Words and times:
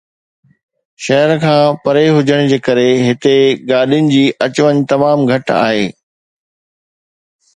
شهر 1.05 1.31
کان 1.43 1.67
پري 1.83 2.05
هجڻ 2.15 2.43
ڪري 2.67 2.87
هتي 3.07 3.35
گاڏين 3.71 4.09
جي 4.13 4.23
اچ 4.47 4.61
وڃ 4.67 4.79
تمام 4.93 5.25
گهٽ 5.33 5.53
آهي. 5.59 5.87